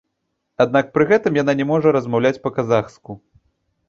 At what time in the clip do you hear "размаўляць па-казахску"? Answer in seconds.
1.97-3.11